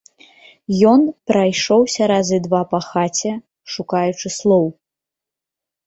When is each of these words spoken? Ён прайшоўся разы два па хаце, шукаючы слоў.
Ён 0.91 1.01
прайшоўся 1.33 2.09
разы 2.13 2.41
два 2.47 2.63
па 2.73 2.79
хаце, 2.89 3.31
шукаючы 3.79 4.27
слоў. 4.41 4.65